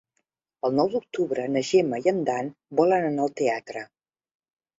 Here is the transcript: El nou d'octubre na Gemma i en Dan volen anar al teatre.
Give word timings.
El 0.69 0.77
nou 0.77 0.87
d'octubre 0.93 1.45
na 1.57 1.63
Gemma 1.67 1.99
i 2.07 2.09
en 2.13 2.23
Dan 2.31 2.49
volen 2.81 3.07
anar 3.11 3.27
al 3.29 3.37
teatre. 3.45 3.87